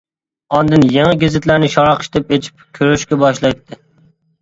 [0.55, 3.85] ئاندىن يېڭى گېزىتلەرنى شاراقشىتىپ ئېچىپ كۆرۈشكە باشلايتتى.